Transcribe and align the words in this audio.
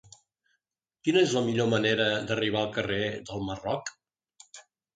Quina 1.07 1.21
és 1.25 1.35
la 1.39 1.43
millor 1.49 1.69
manera 1.75 2.09
d'arribar 2.31 2.63
al 2.65 2.73
carrer 2.81 2.99
del 3.31 3.47
Marroc? 3.53 3.95